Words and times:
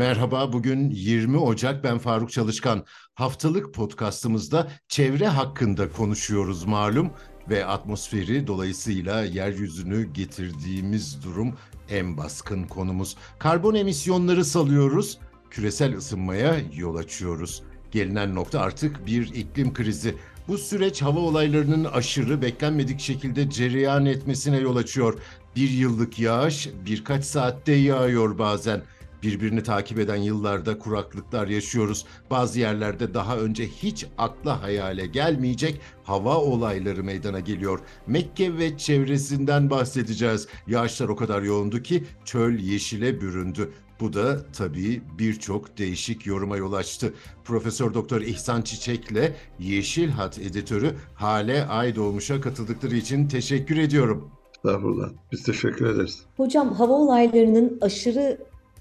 merhaba. 0.00 0.52
Bugün 0.52 0.90
20 0.90 1.38
Ocak. 1.38 1.84
Ben 1.84 1.98
Faruk 1.98 2.30
Çalışkan. 2.32 2.84
Haftalık 3.14 3.74
podcastımızda 3.74 4.68
çevre 4.88 5.26
hakkında 5.26 5.92
konuşuyoruz 5.92 6.64
malum 6.64 7.10
ve 7.50 7.66
atmosferi 7.66 8.46
dolayısıyla 8.46 9.24
yeryüzünü 9.24 10.12
getirdiğimiz 10.12 11.24
durum 11.24 11.54
en 11.90 12.16
baskın 12.16 12.64
konumuz. 12.64 13.16
Karbon 13.38 13.74
emisyonları 13.74 14.44
salıyoruz, 14.44 15.18
küresel 15.50 15.96
ısınmaya 15.96 16.56
yol 16.74 16.96
açıyoruz. 16.96 17.62
Gelinen 17.90 18.34
nokta 18.34 18.60
artık 18.60 19.06
bir 19.06 19.34
iklim 19.34 19.74
krizi. 19.74 20.14
Bu 20.48 20.58
süreç 20.58 21.02
hava 21.02 21.18
olaylarının 21.18 21.84
aşırı 21.84 22.42
beklenmedik 22.42 23.00
şekilde 23.00 23.50
cereyan 23.50 24.06
etmesine 24.06 24.58
yol 24.58 24.76
açıyor. 24.76 25.20
Bir 25.56 25.70
yıllık 25.70 26.18
yağış 26.18 26.68
birkaç 26.86 27.24
saatte 27.24 27.72
yağıyor 27.72 28.38
bazen. 28.38 28.82
Birbirini 29.22 29.62
takip 29.62 29.98
eden 29.98 30.16
yıllarda 30.16 30.78
kuraklıklar 30.78 31.46
yaşıyoruz. 31.46 32.06
Bazı 32.30 32.60
yerlerde 32.60 33.14
daha 33.14 33.38
önce 33.38 33.66
hiç 33.66 34.06
akla 34.18 34.62
hayale 34.62 35.06
gelmeyecek 35.06 35.80
hava 36.02 36.36
olayları 36.36 37.04
meydana 37.04 37.40
geliyor. 37.40 37.80
Mekke 38.06 38.58
ve 38.58 38.78
çevresinden 38.78 39.70
bahsedeceğiz. 39.70 40.48
Yağışlar 40.66 41.08
o 41.08 41.16
kadar 41.16 41.42
yoğundu 41.42 41.82
ki 41.82 42.04
çöl 42.24 42.58
yeşile 42.58 43.20
büründü. 43.20 43.72
Bu 44.00 44.12
da 44.12 44.52
tabii 44.52 45.02
birçok 45.18 45.78
değişik 45.78 46.26
yoruma 46.26 46.56
yol 46.56 46.72
açtı. 46.72 47.14
Profesör 47.44 47.94
Doktor 47.94 48.20
İhsan 48.20 48.62
Çiçek'le 48.62 49.32
Yeşil 49.58 50.08
Hat 50.08 50.38
editörü 50.38 50.94
Hale 51.14 51.66
Aydoğmuş'a 51.66 52.40
katıldıkları 52.40 52.96
için 52.96 53.28
teşekkür 53.28 53.76
ediyorum. 53.76 54.30
Estağfurullah. 54.56 55.08
Biz 55.32 55.42
teşekkür 55.42 55.86
ederiz. 55.86 56.22
Hocam 56.36 56.72
hava 56.72 56.92
olaylarının 56.92 57.78
aşırı 57.80 58.38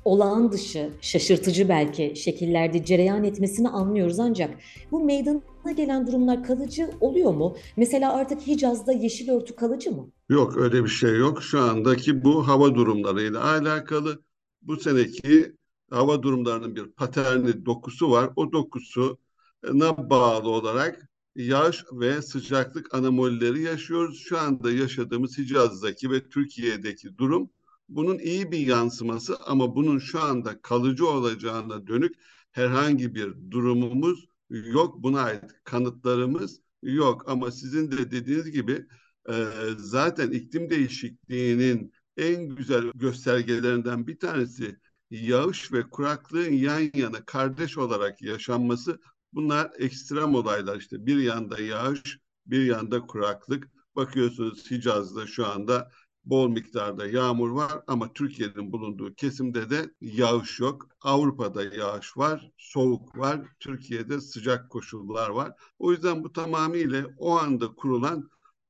olağan 0.10 0.52
dışı, 0.52 0.90
şaşırtıcı 1.02 1.70
belki 1.70 2.14
şekillerde 2.16 2.86
cereyan 2.86 3.24
etmesini 3.24 3.70
anlıyoruz 3.70 4.20
ancak 4.20 4.60
bu 4.92 5.04
meydana 5.04 5.72
gelen 5.78 6.08
durumlar 6.08 6.44
kalıcı 6.44 6.90
oluyor 7.00 7.34
mu? 7.34 7.56
Mesela 7.78 8.14
artık 8.14 8.48
Hicaz'da 8.48 8.92
yeşil 8.92 9.30
örtü 9.30 9.56
kalıcı 9.56 9.92
mı? 9.92 10.12
Yok 10.30 10.58
öyle 10.58 10.84
bir 10.84 10.90
şey 10.90 11.16
yok. 11.18 11.44
Şu 11.44 11.60
andaki 11.60 12.24
bu 12.24 12.48
hava 12.48 12.76
durumlarıyla 12.76 13.44
alakalı 13.44 14.24
bu 14.62 14.78
seneki 14.78 15.56
hava 15.92 16.24
durumlarının 16.24 16.76
bir 16.76 16.86
paterni 16.86 17.66
dokusu 17.66 18.12
var. 18.12 18.30
O 18.36 18.52
dokusuna 18.52 20.10
bağlı 20.10 20.50
olarak 20.50 21.10
yağış 21.36 21.84
ve 21.92 22.22
sıcaklık 22.22 22.94
anomalileri 22.94 23.62
yaşıyoruz. 23.62 24.20
Şu 24.20 24.40
anda 24.40 24.72
yaşadığımız 24.72 25.38
Hicaz'daki 25.38 26.12
ve 26.12 26.30
Türkiye'deki 26.30 27.18
durum 27.18 27.50
bunun 27.90 28.20
iyi 28.20 28.52
bir 28.52 28.60
yansıması 28.68 29.38
ama 29.38 29.76
bunun 29.76 30.00
şu 30.00 30.22
anda 30.22 30.62
kalıcı 30.62 31.08
olacağına 31.08 31.88
dönük 31.88 32.16
herhangi 32.52 33.16
bir 33.16 33.52
durumumuz 33.52 34.26
yok. 34.50 35.04
Buna 35.04 35.22
ait 35.22 35.44
kanıtlarımız 35.64 36.62
yok 36.84 37.30
ama 37.30 37.52
sizin 37.52 37.92
de 37.92 38.12
dediğiniz 38.12 38.52
gibi 38.52 38.86
e, 39.30 39.46
zaten 39.78 40.32
iklim 40.32 40.70
değişikliğinin 40.70 41.94
en 42.18 42.56
güzel 42.56 42.92
göstergelerinden 42.96 44.08
bir 44.08 44.20
tanesi 44.20 44.80
yağış 45.12 45.72
ve 45.74 45.90
kuraklığın 45.90 46.52
yan 46.52 46.92
yana 46.94 47.26
kardeş 47.26 47.78
olarak 47.78 48.22
yaşanması. 48.22 49.00
Bunlar 49.34 49.72
ekstrem 49.78 50.36
olaylar 50.36 50.78
işte 50.78 51.06
bir 51.06 51.18
yanda 51.18 51.62
yağış 51.62 52.20
bir 52.46 52.66
yanda 52.66 53.02
kuraklık. 53.02 53.68
Bakıyorsunuz 53.96 54.72
Hicaz'da 54.72 55.28
şu 55.28 55.48
anda 55.48 55.92
bol 56.26 56.50
miktarda 56.50 57.08
yağmur 57.08 57.50
var 57.50 57.84
ama 57.88 58.14
Türkiye'nin 58.14 58.72
bulunduğu 58.72 59.14
kesimde 59.16 59.70
de 59.70 59.94
yağış 60.02 60.60
yok. 60.60 60.88
Avrupa'da 61.02 61.64
yağış 61.64 62.18
var, 62.18 62.52
soğuk 62.58 63.18
var, 63.18 63.42
Türkiye'de 63.60 64.22
sıcak 64.22 64.70
koşullar 64.70 65.30
var. 65.30 65.54
O 65.80 65.92
yüzden 65.92 66.24
bu 66.24 66.34
tamamıyla 66.34 67.06
o 67.18 67.38
anda 67.40 67.68
kurulan 67.68 68.30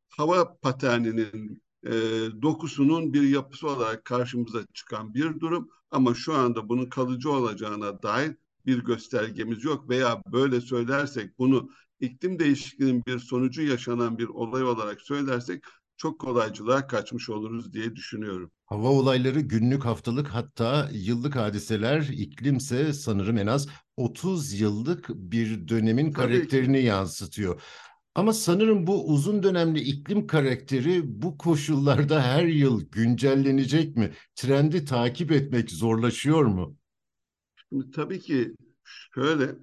hava 0.09 0.57
paterninin 0.57 1.61
e, 1.83 1.91
dokusunun 2.41 3.13
bir 3.13 3.21
yapısı 3.29 3.67
olarak 3.67 4.05
karşımıza 4.05 4.65
çıkan 4.73 5.13
bir 5.13 5.39
durum 5.39 5.69
ama 5.91 6.13
şu 6.13 6.33
anda 6.33 6.69
bunun 6.69 6.85
kalıcı 6.89 7.31
olacağına 7.31 8.03
dair 8.03 8.35
bir 8.65 8.83
göstergemiz 8.83 9.63
yok 9.63 9.89
veya 9.89 10.23
böyle 10.31 10.61
söylersek 10.61 11.39
bunu 11.39 11.69
iklim 11.99 12.39
değişikliğinin 12.39 13.03
bir 13.07 13.19
sonucu 13.19 13.61
yaşanan 13.61 14.17
bir 14.17 14.27
olay 14.27 14.63
olarak 14.63 15.01
söylersek 15.01 15.63
çok 15.99 16.19
kolaycılığa 16.21 16.87
kaçmış 16.87 17.29
oluruz 17.29 17.73
diye 17.73 17.95
düşünüyorum. 17.95 18.51
Hava 18.65 18.87
olayları 18.89 19.39
günlük, 19.39 19.85
haftalık 19.85 20.27
hatta 20.27 20.89
yıllık 20.93 21.35
hadiseler, 21.35 22.01
iklimse 22.01 22.93
sanırım 22.93 23.37
en 23.37 23.47
az 23.47 23.67
30 23.97 24.53
yıllık 24.61 25.09
bir 25.09 25.67
dönemin 25.67 26.13
Tabii 26.13 26.13
karakterini 26.13 26.79
ki. 26.79 26.85
yansıtıyor. 26.85 27.61
Ama 28.15 28.33
sanırım 28.33 28.87
bu 28.87 29.07
uzun 29.13 29.43
dönemli 29.43 29.79
iklim 29.79 30.27
karakteri 30.27 31.21
bu 31.21 31.37
koşullarda 31.37 32.23
her 32.23 32.45
yıl 32.45 32.89
güncellenecek 32.91 33.97
mi? 33.97 34.11
Trendi 34.35 34.85
takip 34.85 35.31
etmek 35.31 35.71
zorlaşıyor 35.71 36.45
mu? 36.45 36.77
Şimdi 37.69 37.91
tabii 37.91 38.19
ki 38.19 38.55
şöyle, 38.83 39.55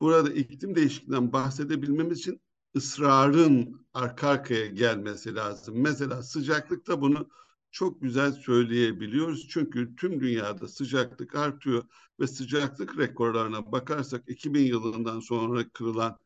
burada 0.00 0.30
iklim 0.32 0.74
değişikliğinden 0.74 1.32
bahsedebilmemiz 1.32 2.18
için 2.18 2.40
ısrarın 2.76 3.86
arka 3.94 4.28
arkaya 4.28 4.66
gelmesi 4.66 5.34
lazım. 5.34 5.74
Mesela 5.78 6.22
sıcaklıkta 6.22 7.00
bunu 7.00 7.28
çok 7.70 8.02
güzel 8.02 8.32
söyleyebiliyoruz. 8.32 9.48
Çünkü 9.48 9.96
tüm 9.96 10.20
dünyada 10.20 10.68
sıcaklık 10.68 11.34
artıyor 11.34 11.84
ve 12.20 12.26
sıcaklık 12.26 12.98
rekorlarına 12.98 13.72
bakarsak 13.72 14.28
2000 14.28 14.64
yılından 14.64 15.20
sonra 15.20 15.68
kırılan 15.68 16.18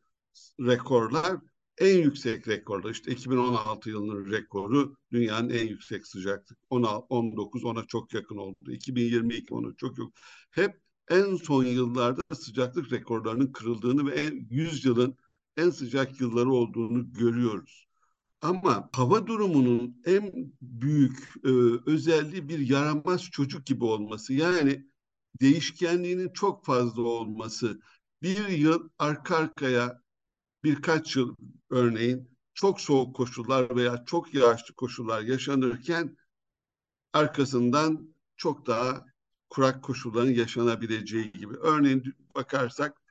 rekorlar 0.59 1.37
en 1.77 1.97
yüksek 1.97 2.47
rekorlar. 2.47 2.91
İşte 2.91 3.11
2016 3.11 3.89
yılının 3.89 4.31
rekoru 4.31 4.95
dünyanın 5.11 5.49
en 5.49 5.67
yüksek 5.67 6.07
sıcaklık. 6.07 6.57
19 6.69 7.63
ona 7.63 7.85
çok 7.85 8.13
yakın 8.13 8.37
oldu. 8.37 8.71
2022 8.71 9.53
ona 9.53 9.75
çok 9.75 9.97
yok. 9.97 10.13
Hep 10.51 10.81
en 11.09 11.35
son 11.35 11.63
yıllarda 11.63 12.21
sıcaklık 12.35 12.91
rekorlarının 12.91 13.51
kırıldığını 13.51 14.11
ve 14.11 14.11
en 14.11 14.47
100 14.49 14.85
yılın 14.85 15.17
en 15.57 15.69
sıcak 15.69 16.21
yılları 16.21 16.51
olduğunu 16.51 17.13
görüyoruz. 17.13 17.87
Ama 18.41 18.89
hava 18.93 19.27
durumunun 19.27 20.01
en 20.05 20.53
büyük 20.61 21.33
e, 21.45 21.49
özelliği 21.85 22.49
bir 22.49 22.59
yaramaz 22.59 23.23
çocuk 23.23 23.65
gibi 23.65 23.83
olması. 23.83 24.33
Yani 24.33 24.87
değişkenliğinin 25.41 26.33
çok 26.33 26.65
fazla 26.65 27.01
olması. 27.01 27.81
Bir 28.21 28.47
yıl 28.47 28.89
arka 28.99 29.35
arkaya 29.37 30.01
birkaç 30.63 31.15
yıl 31.15 31.35
örneğin 31.69 32.37
çok 32.53 32.81
soğuk 32.81 33.15
koşullar 33.15 33.75
veya 33.75 34.03
çok 34.05 34.33
yağışlı 34.33 34.73
koşullar 34.73 35.21
yaşanırken 35.21 36.17
arkasından 37.13 38.15
çok 38.37 38.67
daha 38.67 39.05
kurak 39.49 39.83
koşulların 39.83 40.31
yaşanabileceği 40.31 41.31
gibi. 41.31 41.55
Örneğin 41.57 42.15
bakarsak 42.35 43.01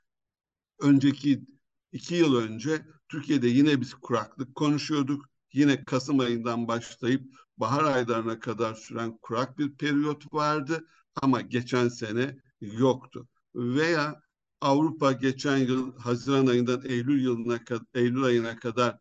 önceki 0.81 1.45
iki 1.93 2.15
yıl 2.15 2.37
önce 2.37 2.87
Türkiye'de 3.09 3.49
yine 3.49 3.81
biz 3.81 3.95
kuraklık 3.95 4.55
konuşuyorduk. 4.55 5.25
Yine 5.53 5.85
Kasım 5.85 6.21
ayından 6.21 6.69
başlayıp 6.69 7.23
bahar 7.57 7.85
aylarına 7.85 8.41
kadar 8.41 8.75
süren 8.75 9.19
kurak 9.23 9.59
bir 9.59 9.75
periyot 9.77 10.35
vardı 10.35 10.87
ama 11.23 11.41
geçen 11.41 11.89
sene 11.89 12.37
yoktu. 12.61 13.29
Veya 13.55 14.23
Avrupa 14.61 15.13
geçen 15.13 15.57
yıl 15.57 15.99
Haziran 15.99 16.47
ayından 16.47 16.83
Eylül 16.85 17.23
yılına 17.23 17.61
Eylül 17.95 18.25
ayına 18.25 18.59
kadar 18.59 18.99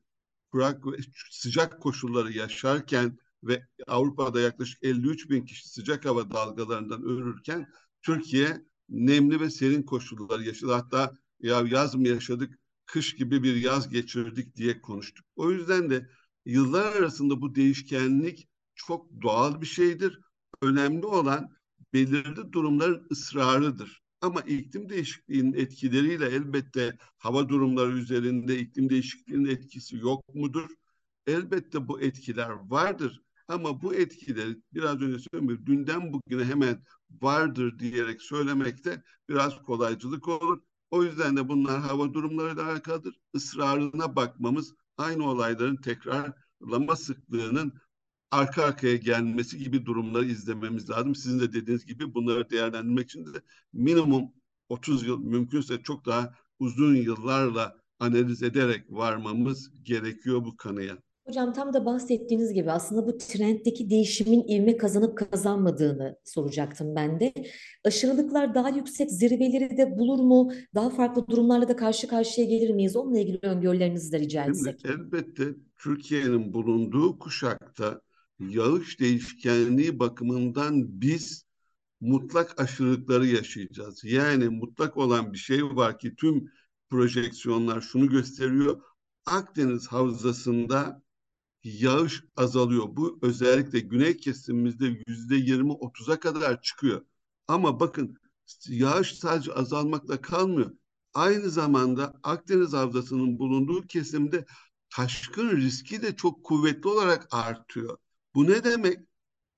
kurak 0.51 0.85
ve 0.85 0.97
sıcak 1.31 1.81
koşulları 1.81 2.31
yaşarken 2.33 3.17
ve 3.44 3.67
Avrupa'da 3.87 4.41
yaklaşık 4.41 4.83
53 4.83 5.29
bin 5.29 5.45
kişi 5.45 5.69
sıcak 5.69 6.05
hava 6.05 6.31
dalgalarından 6.31 7.03
ölürken 7.03 7.67
Türkiye 8.01 8.65
nemli 8.89 9.39
ve 9.39 9.49
serin 9.49 9.83
koşulları 9.83 10.44
yaşadı. 10.44 10.73
Hatta 10.73 11.13
ya 11.39 11.63
yaz 11.67 11.95
mı 11.95 12.07
yaşadık, 12.07 12.59
kış 12.91 13.15
gibi 13.15 13.43
bir 13.43 13.55
yaz 13.55 13.89
geçirdik 13.89 14.55
diye 14.55 14.81
konuştuk. 14.81 15.25
O 15.35 15.51
yüzden 15.51 15.89
de 15.89 16.09
yıllar 16.45 16.95
arasında 16.95 17.41
bu 17.41 17.55
değişkenlik 17.55 18.47
çok 18.75 19.21
doğal 19.21 19.61
bir 19.61 19.65
şeydir. 19.65 20.19
Önemli 20.61 21.05
olan 21.05 21.49
belirli 21.93 22.53
durumların 22.53 23.07
ısrarıdır. 23.11 24.01
Ama 24.21 24.41
iklim 24.41 24.89
değişikliğinin 24.89 25.53
etkileriyle 25.53 26.25
elbette 26.25 26.97
hava 27.17 27.49
durumları 27.49 27.97
üzerinde 27.97 28.59
iklim 28.59 28.89
değişikliğinin 28.89 29.49
etkisi 29.49 29.97
yok 29.97 30.35
mudur? 30.35 30.69
Elbette 31.27 31.87
bu 31.87 32.01
etkiler 32.01 32.49
vardır. 32.49 33.21
Ama 33.47 33.81
bu 33.81 33.95
etkileri 33.95 34.57
biraz 34.73 35.01
önce 35.01 35.25
söyledim, 35.31 35.65
dünden 35.65 36.13
bugüne 36.13 36.45
hemen 36.45 36.83
vardır 37.21 37.79
diyerek 37.79 38.21
söylemekte 38.21 39.03
biraz 39.29 39.63
kolaycılık 39.63 40.27
olur. 40.27 40.61
O 40.91 41.03
yüzden 41.03 41.38
de 41.38 41.49
bunlar 41.49 41.79
hava 41.79 42.13
durumlarıyla 42.13 42.65
alakalıdır. 42.65 43.19
Israrına 43.33 44.15
bakmamız 44.15 44.75
aynı 44.97 45.29
olayların 45.29 45.75
tekrarlama 45.75 46.95
sıklığının 46.95 47.73
arka 48.31 48.63
arkaya 48.63 48.95
gelmesi 48.95 49.57
gibi 49.57 49.85
durumları 49.85 50.25
izlememiz 50.25 50.89
lazım. 50.89 51.15
Sizin 51.15 51.39
de 51.39 51.53
dediğiniz 51.53 51.85
gibi 51.85 52.13
bunları 52.13 52.49
değerlendirmek 52.49 53.05
için 53.09 53.25
de 53.25 53.41
minimum 53.73 54.31
30 54.69 55.07
yıl 55.07 55.19
mümkünse 55.19 55.83
çok 55.83 56.05
daha 56.05 56.33
uzun 56.59 56.95
yıllarla 56.95 57.77
analiz 57.99 58.44
ederek 58.44 58.85
varmamız 58.89 59.83
gerekiyor 59.83 60.45
bu 60.45 60.57
kanıya. 60.57 60.97
Hocam 61.27 61.53
tam 61.53 61.73
da 61.73 61.85
bahsettiğiniz 61.85 62.53
gibi 62.53 62.71
aslında 62.71 63.07
bu 63.07 63.18
trenddeki 63.18 63.89
değişimin 63.89 64.47
ivme 64.47 64.77
kazanıp 64.77 65.18
kazanmadığını 65.18 66.15
soracaktım 66.23 66.95
ben 66.95 67.19
de. 67.19 67.33
Aşırılıklar 67.83 68.56
daha 68.56 68.69
yüksek 68.69 69.12
zirveleri 69.12 69.77
de 69.77 70.00
bulur 70.00 70.19
mu? 70.19 70.51
Daha 70.75 70.89
farklı 70.89 71.27
durumlarla 71.27 71.68
da 71.68 71.75
karşı 71.75 72.07
karşıya 72.07 72.47
gelir 72.47 72.69
miyiz? 72.69 72.95
Onunla 72.95 73.19
ilgili 73.19 73.39
öngörülerinizi 73.41 74.12
de 74.12 74.19
rica 74.19 74.45
etsek. 74.45 74.79
Şimdi 74.81 74.94
elbette 74.94 75.44
Türkiye'nin 75.77 76.53
bulunduğu 76.53 77.19
kuşakta 77.19 78.01
yağış 78.39 79.00
değişkenliği 79.00 80.00
bakımından 80.00 81.01
biz 81.01 81.45
mutlak 82.01 82.62
aşırılıkları 82.62 83.27
yaşayacağız. 83.27 84.03
Yani 84.03 84.50
mutlak 84.50 84.97
olan 84.97 85.33
bir 85.33 85.38
şey 85.38 85.63
var 85.63 86.00
ki 86.00 86.15
tüm 86.15 86.51
projeksiyonlar 86.89 87.81
şunu 87.81 88.09
gösteriyor. 88.09 88.81
Akdeniz 89.25 89.88
havzasında 89.88 91.01
yağış 91.63 92.23
azalıyor. 92.37 92.83
Bu 92.89 93.19
özellikle 93.21 93.79
güney 93.79 94.17
kesimimizde 94.17 95.03
yüzde 95.07 95.35
yirmi 95.35 95.71
otuza 95.71 96.19
kadar 96.19 96.61
çıkıyor. 96.61 97.05
Ama 97.47 97.79
bakın 97.79 98.17
yağış 98.67 99.13
sadece 99.15 99.53
azalmakla 99.53 100.21
kalmıyor. 100.21 100.71
Aynı 101.13 101.49
zamanda 101.49 102.19
Akdeniz 102.23 102.73
havzasının 102.73 103.39
bulunduğu 103.39 103.87
kesimde 103.87 104.45
taşkın 104.89 105.57
riski 105.57 106.01
de 106.01 106.15
çok 106.15 106.43
kuvvetli 106.43 106.89
olarak 106.89 107.27
artıyor. 107.31 107.97
Bu 108.35 108.47
ne 108.47 108.63
demek? 108.63 108.99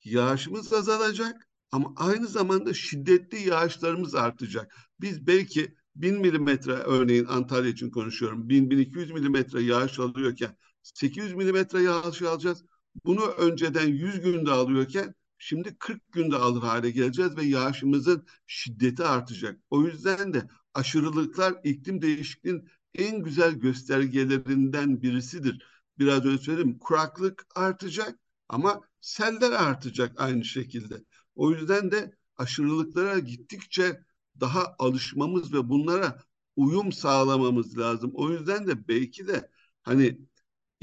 Yağışımız 0.03 0.73
azalacak 0.73 1.47
ama 1.71 1.93
aynı 1.95 2.27
zamanda 2.27 2.73
şiddetli 2.73 3.49
yağışlarımız 3.49 4.15
artacak. 4.15 4.75
Biz 5.01 5.27
belki 5.27 5.75
1000 5.95 6.19
milimetre 6.19 6.73
örneğin 6.73 7.25
Antalya 7.25 7.71
için 7.71 7.89
konuşuyorum. 7.89 8.49
1000-1200 8.49 9.13
milimetre 9.13 9.61
yağış 9.61 9.99
alıyorken 9.99 10.57
800 10.83 11.33
milimetre 11.33 11.81
yağış 11.81 12.21
alacağız. 12.21 12.63
Bunu 13.05 13.25
önceden 13.25 13.87
100 13.87 14.21
günde 14.21 14.51
alıyorken 14.51 15.15
şimdi 15.37 15.75
40 15.79 16.11
günde 16.11 16.35
alır 16.35 16.61
hale 16.61 16.91
geleceğiz 16.91 17.37
ve 17.37 17.45
yağışımızın 17.45 18.25
şiddeti 18.47 19.03
artacak. 19.03 19.59
O 19.69 19.83
yüzden 19.83 20.33
de 20.33 20.47
aşırılıklar 20.73 21.55
iklim 21.63 22.01
değişikliğinin 22.01 22.69
en 22.95 23.23
güzel 23.23 23.51
göstergelerinden 23.53 25.01
birisidir. 25.01 25.65
Biraz 25.99 26.25
önce 26.25 26.43
söyledim 26.43 26.79
kuraklık 26.79 27.45
artacak 27.55 28.19
ama 28.49 28.81
seller 29.01 29.51
artacak 29.51 30.21
aynı 30.21 30.45
şekilde. 30.45 31.03
O 31.35 31.51
yüzden 31.51 31.91
de 31.91 32.15
aşırılıklara 32.37 33.19
gittikçe 33.19 34.03
daha 34.39 34.75
alışmamız 34.79 35.53
ve 35.53 35.69
bunlara 35.69 36.23
uyum 36.55 36.91
sağlamamız 36.91 37.77
lazım. 37.77 38.11
O 38.13 38.29
yüzden 38.31 38.67
de 38.67 38.87
belki 38.87 39.27
de 39.27 39.49
hani 39.83 40.19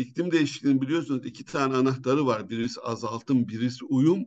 iklim 0.00 0.30
değişikliğinin 0.30 0.82
biliyorsunuz 0.82 1.26
iki 1.26 1.44
tane 1.44 1.76
anahtarı 1.76 2.26
var. 2.26 2.50
Birisi 2.50 2.80
azaltım, 2.80 3.48
birisi 3.48 3.84
uyum. 3.84 4.26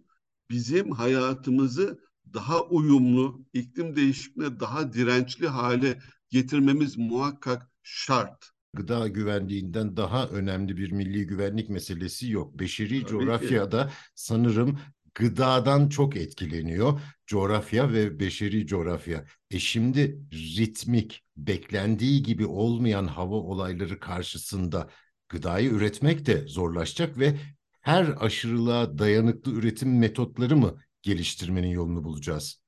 Bizim 0.50 0.92
hayatımızı 0.92 2.00
daha 2.34 2.62
uyumlu, 2.62 3.46
iklim 3.54 3.96
değişikliğine 3.96 4.60
daha 4.60 4.94
dirençli 4.94 5.48
hale 5.48 6.00
getirmemiz 6.30 6.98
muhakkak 6.98 7.70
şart. 7.84 8.50
Gıda 8.74 9.08
güvenliğinden 9.08 9.98
daha 9.98 10.28
önemli 10.28 10.78
bir 10.78 10.92
milli 10.92 11.28
güvenlik 11.28 11.70
meselesi 11.70 12.32
yok. 12.32 12.60
Beşeri 12.60 13.02
Tabii 13.02 13.12
coğrafyada 13.12 13.92
sanırım 14.16 14.80
gıdadan 15.16 15.90
çok 15.90 16.16
etkileniyor. 16.16 17.02
Coğrafya 17.28 17.94
ve 17.94 18.20
beşeri 18.20 18.68
coğrafya. 18.68 19.26
E 19.52 19.60
şimdi 19.60 20.20
ritmik, 20.34 21.24
beklendiği 21.38 22.24
gibi 22.24 22.46
olmayan 22.46 23.08
hava 23.08 23.36
olayları 23.36 24.00
karşısında 24.00 24.90
gıdayı 25.34 25.70
üretmek 25.70 26.26
de 26.26 26.48
zorlaşacak 26.48 27.20
ve 27.20 27.40
her 27.82 28.16
aşırılığa 28.20 28.98
dayanıklı 28.98 29.52
üretim 29.52 30.00
metotları 30.00 30.58
mı 30.58 30.76
geliştirmenin 31.02 31.68
yolunu 31.68 32.04
bulacağız? 32.04 32.62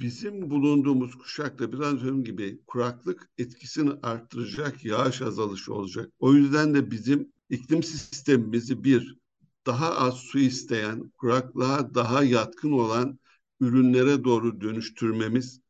Bizim 0.00 0.50
bulunduğumuz 0.50 1.14
kuşakta 1.14 1.72
biraz 1.72 2.04
önce 2.04 2.30
gibi 2.30 2.60
kuraklık 2.66 3.30
etkisini 3.38 3.90
arttıracak 4.02 4.84
yağış 4.84 5.22
azalışı 5.22 5.74
olacak. 5.74 6.10
O 6.18 6.34
yüzden 6.34 6.74
de 6.74 6.90
bizim 6.90 7.32
iklim 7.50 7.82
sistemimizi 7.82 8.84
bir 8.84 9.18
daha 9.66 9.94
az 9.94 10.14
su 10.14 10.38
isteyen, 10.38 11.10
kuraklığa 11.18 11.94
daha 11.94 12.24
yatkın 12.24 12.72
olan 12.72 13.18
ürünlere 13.60 14.24
doğru 14.24 14.60
dönüştürmemiz 14.60 15.60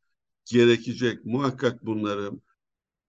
gerekecek. 0.45 1.25
Muhakkak 1.25 1.87
bunları. 1.87 2.31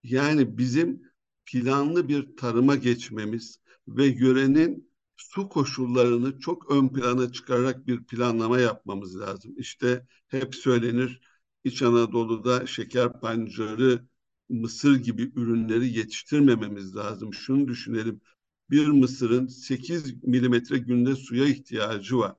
Yani 0.04 0.58
bizim 0.58 1.05
planlı 1.46 2.08
bir 2.08 2.38
tarıma 2.38 2.76
geçmemiz 2.76 3.60
ve 3.88 4.06
yörenin 4.06 4.90
su 5.18 5.50
koşullarını 5.50 6.40
çok 6.40 6.72
ön 6.72 6.90
plana 6.90 7.32
çıkararak 7.32 7.88
bir 7.88 8.04
planlama 8.04 8.60
yapmamız 8.60 9.20
lazım. 9.20 9.54
İşte 9.58 10.08
hep 10.28 10.56
söylenir 10.56 11.22
İç 11.64 11.82
Anadolu'da 11.82 12.68
şeker 12.68 13.20
pancarı, 13.20 14.06
mısır 14.50 14.96
gibi 14.96 15.32
ürünleri 15.36 15.98
yetiştirmememiz 15.98 16.96
lazım. 16.96 17.34
Şunu 17.34 17.68
düşünelim. 17.68 18.22
Bir 18.70 18.88
mısırın 18.88 19.48
8 19.48 20.24
milimetre 20.24 20.78
günde 20.78 21.16
suya 21.16 21.46
ihtiyacı 21.46 22.18
var. 22.18 22.36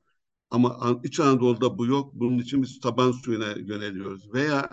Ama 0.51 1.01
İç 1.05 1.21
Anadolu'da 1.21 1.79
bu 1.79 1.87
yok. 1.87 2.15
Bunun 2.15 2.39
için 2.39 2.63
biz 2.63 2.81
taban 2.81 3.13
suyuna 3.13 3.51
yöneliyoruz. 3.53 4.33
Veya 4.35 4.71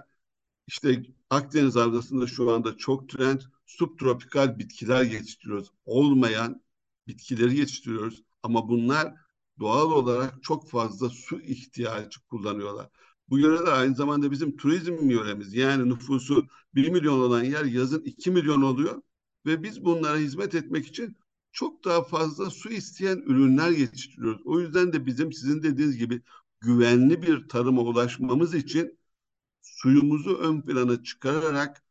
işte 0.68 1.04
Akdeniz 1.30 1.76
Havzası'nda 1.76 2.28
şu 2.28 2.52
anda 2.52 2.78
çok 2.78 3.10
trend 3.10 3.42
subtropikal 3.66 4.60
bitkiler 4.60 5.04
yetiştiriyoruz. 5.04 5.72
Olmayan 5.86 6.62
bitkileri 7.08 7.58
yetiştiriyoruz 7.58 8.24
ama 8.44 8.70
bunlar 8.70 9.14
doğal 9.60 9.92
olarak 9.92 10.44
çok 10.44 10.70
fazla 10.70 11.10
su 11.10 11.42
ihtiyacı 11.42 12.22
kullanıyorlar. 12.22 12.90
Bu 13.30 13.40
yöreler 13.40 13.72
aynı 13.72 13.96
zamanda 13.96 14.32
bizim 14.32 14.58
turizm 14.58 15.10
yöremiz. 15.10 15.54
Yani 15.54 15.90
nüfusu 15.90 16.48
1 16.76 16.90
milyon 16.90 17.20
olan 17.20 17.44
yer 17.44 17.66
yazın 17.66 18.02
2 18.02 18.32
milyon 18.32 18.62
oluyor 18.62 19.02
ve 19.46 19.64
biz 19.64 19.86
bunlara 19.86 20.18
hizmet 20.18 20.56
etmek 20.56 20.88
için 20.88 21.18
çok 21.52 21.86
daha 21.86 22.04
fazla 22.04 22.50
su 22.50 22.70
isteyen 22.70 23.18
ürünler 23.18 23.70
yetiştiriyoruz. 23.70 24.42
O 24.46 24.60
yüzden 24.60 24.94
de 24.94 25.06
bizim 25.06 25.34
sizin 25.34 25.64
dediğiniz 25.64 25.98
gibi 25.98 26.22
güvenli 26.62 27.22
bir 27.22 27.48
tarıma 27.50 27.82
ulaşmamız 27.82 28.56
için 28.56 29.00
suyumuzu 29.62 30.38
ön 30.38 30.62
plana 30.62 31.04
çıkararak 31.04 31.84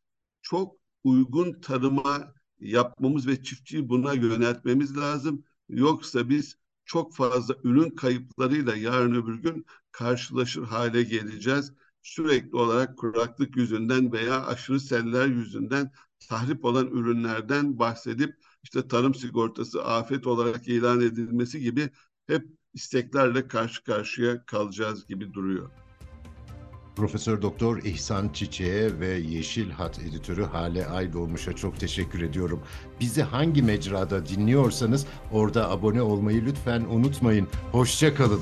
çok 0.43 0.82
uygun 1.05 1.61
tarıma 1.61 2.35
yapmamız 2.61 3.27
ve 3.27 3.43
çiftçiyi 3.43 3.89
buna 3.89 4.13
yöneltmemiz 4.13 4.97
lazım. 4.97 5.45
Yoksa 5.69 6.29
biz 6.29 6.57
çok 6.85 7.15
fazla 7.15 7.55
ürün 7.65 7.91
kayıplarıyla 7.91 8.77
yarın 8.77 9.15
öbür 9.15 9.35
gün 9.35 9.67
karşılaşır 9.93 10.65
hale 10.65 11.03
geleceğiz. 11.03 11.73
Sürekli 12.03 12.57
olarak 12.57 12.99
kuraklık 12.99 13.57
yüzünden 13.57 14.13
veya 14.13 14.47
aşırı 14.47 14.81
seller 14.81 15.27
yüzünden 15.27 15.91
tahrip 16.29 16.65
olan 16.65 16.87
ürünlerden 16.87 17.79
bahsedip 17.79 18.35
işte 18.63 18.89
tarım 18.89 19.15
sigortası 19.15 19.85
afet 19.85 20.27
olarak 20.27 20.69
ilan 20.69 21.01
edilmesi 21.01 21.61
gibi 21.61 21.91
hep 22.27 22.47
isteklerle 22.75 23.49
karşı 23.49 23.85
karşıya 23.85 24.45
kalacağız 24.45 25.07
gibi 25.07 25.35
duruyor. 25.35 25.71
Profesör 26.97 27.43
Doktor 27.43 27.83
İhsan 27.83 28.29
Çiçek'e 28.29 29.01
ve 29.01 29.09
Yeşil 29.09 29.71
Hat 29.71 29.99
editörü 29.99 30.45
Hale 30.45 30.87
Aydoğmuş'a 30.87 31.53
çok 31.53 31.81
teşekkür 31.81 32.23
ediyorum. 32.23 32.63
Bizi 33.01 33.23
hangi 33.23 33.63
mecrada 33.63 34.27
dinliyorsanız 34.27 35.07
orada 35.33 35.71
abone 35.71 36.03
olmayı 36.03 36.45
lütfen 36.45 36.81
unutmayın. 36.81 37.49
Hoşça 37.73 38.15
kalın. 38.15 38.41